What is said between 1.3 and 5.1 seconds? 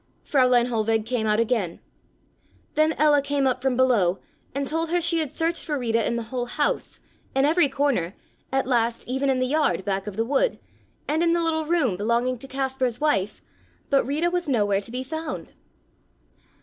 again. Then Ella came up from below and told her